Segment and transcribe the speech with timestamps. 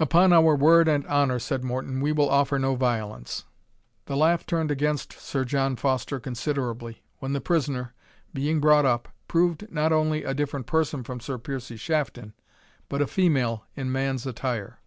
[0.00, 3.44] "Upon our word and honour," said Morton, "we will offer no violence."
[4.06, 7.94] The laugh turned against Sir John Foster considerably, when the prisoner,
[8.34, 12.32] being brought up, proved not only a different person from Sir Piercie Shafton,
[12.88, 14.80] but a female in man's attire.